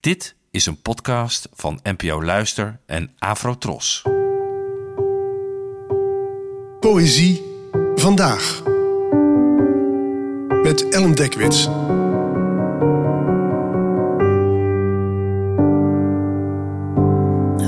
[0.00, 4.02] Dit is een podcast van NPO Luister en Afrotros.
[6.80, 7.42] Poëzie
[7.94, 8.62] vandaag.
[10.62, 11.64] Met Ellen Dekwits.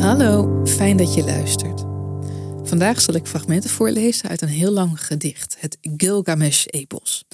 [0.01, 1.80] Hallo, fijn dat je luistert.
[2.69, 7.25] Vandaag zal ik fragmenten voorlezen uit een heel lang gedicht, het Gilgamesh-epos.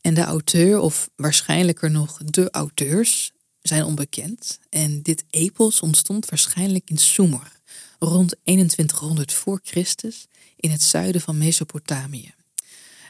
[0.00, 3.32] En de auteur, of waarschijnlijker nog de auteurs,
[3.68, 4.58] zijn onbekend.
[4.70, 7.52] En dit epos ontstond waarschijnlijk in Sumer,
[7.98, 10.26] rond 2100 voor Christus,
[10.56, 12.34] in het zuiden van Mesopotamië.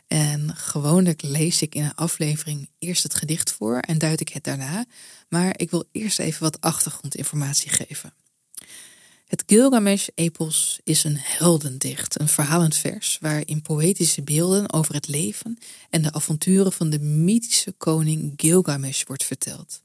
[0.07, 4.45] En gewoonlijk lees ik in een aflevering eerst het gedicht voor en duid ik het
[4.45, 4.85] daarna,
[5.29, 8.13] maar ik wil eerst even wat achtergrondinformatie geven.
[9.27, 15.59] Het Gilgamesh-epos is een heldendicht, een verhalend vers waarin poëtische beelden over het leven
[15.91, 19.81] en de avonturen van de mythische koning Gilgamesh wordt verteld.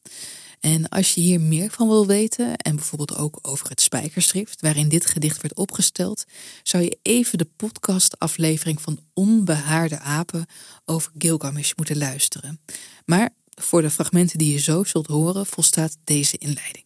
[0.63, 4.89] En als je hier meer van wil weten, en bijvoorbeeld ook over het spijkerschrift waarin
[4.89, 6.25] dit gedicht werd opgesteld,
[6.63, 10.45] zou je even de podcastaflevering van Onbehaarde Apen
[10.85, 12.59] over Gilgamesh moeten luisteren.
[13.05, 16.85] Maar voor de fragmenten die je zo zult horen, volstaat deze inleiding.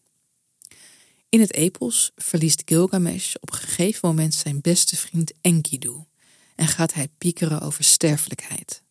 [1.29, 5.95] In het epos verliest Gilgamesh op een gegeven moment zijn beste vriend Enkidu
[6.55, 8.83] en gaat hij piekeren over sterfelijkheid.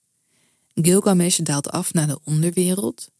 [0.75, 3.11] Gilgamesh daalt af naar de onderwereld,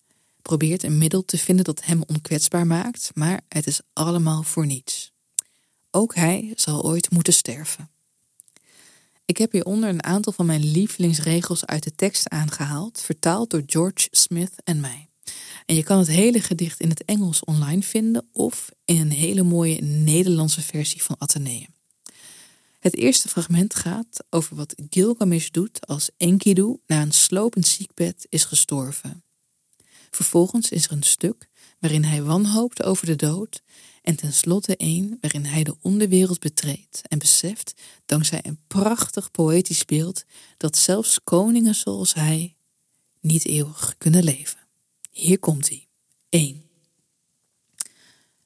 [0.47, 5.13] probeert een middel te vinden dat hem onkwetsbaar maakt, maar het is allemaal voor niets.
[5.91, 7.91] Ook hij zal ooit moeten sterven.
[9.25, 14.09] Ik heb hieronder een aantal van mijn lievelingsregels uit de tekst aangehaald, vertaald door George
[14.11, 15.09] Smith en mij.
[15.67, 19.43] En je kan het hele gedicht in het Engels online vinden of in een hele
[19.43, 21.75] mooie Nederlandse versie van Atheneum.
[22.79, 28.45] Het eerste fragment gaat over wat Gilgamesh doet als Enkidu na een slopend ziekbed is
[28.45, 29.26] gestorven.
[30.11, 33.63] Vervolgens is er een stuk waarin hij wanhoopt over de dood
[34.03, 40.25] en tenslotte een waarin hij de onderwereld betreedt en beseft, dankzij een prachtig poëtisch beeld,
[40.57, 42.57] dat zelfs koningen zoals hij
[43.21, 44.59] niet eeuwig kunnen leven.
[45.11, 45.87] Hier komt hij.
[46.29, 46.63] 1.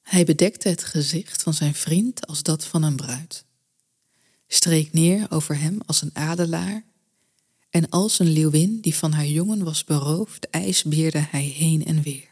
[0.03, 3.44] Hij bedekte het gezicht van zijn vriend als dat van een bruid,
[4.47, 6.84] streek neer over hem als een adelaar,
[7.70, 12.28] en als een leeuwin die van haar jongen was beroofd, ijsbeerde hij heen en weer.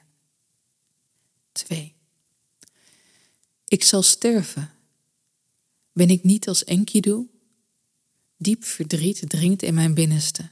[1.52, 1.94] 2.
[3.64, 4.70] Ik zal sterven.
[5.92, 7.28] Ben ik niet als Enkidu?
[8.36, 10.48] Diep verdriet dringt in mijn binnenste.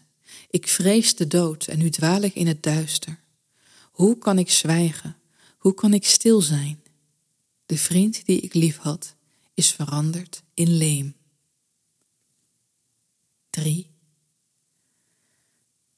[0.51, 3.21] Ik vrees de dood en nu dwaal ik in het duister.
[3.91, 5.17] Hoe kan ik zwijgen?
[5.59, 6.83] Hoe kan ik stil zijn?
[7.67, 9.15] De vriend die ik lief had,
[9.55, 11.15] is veranderd in leem.
[13.51, 13.96] 3.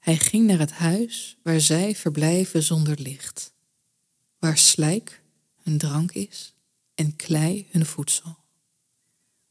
[0.08, 3.52] Hij ging naar het huis waar zij verblijven zonder licht,
[4.38, 5.22] waar slijk
[5.62, 6.54] hun drank is
[6.94, 8.38] en klei hun voedsel,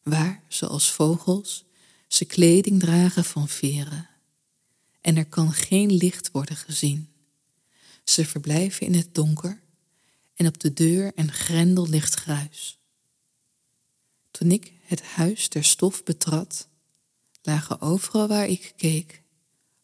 [0.04, 1.66] waar, zoals vogels,
[2.08, 4.10] ze kleding dragen van veren,
[5.02, 7.10] en er kan geen licht worden gezien.
[8.04, 9.62] Ze verblijven in het donker
[10.36, 12.80] en op de deur en grendel ligt gruis.
[14.32, 16.68] Toen ik het huis der stof betrad,
[17.42, 19.26] lagen overal waar ik keek